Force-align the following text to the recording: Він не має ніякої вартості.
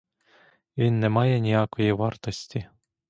Він 0.77 0.99
не 0.99 1.09
має 1.09 1.39
ніякої 1.39 1.91
вартості. 1.91 2.69